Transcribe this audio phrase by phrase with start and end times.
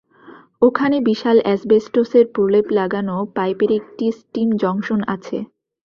[0.61, 5.37] ওখানে বিশাল অ্যাসবেস্টসের প্রলেপ লাগানো পাইপের একটি স্টিম জংশন আছে।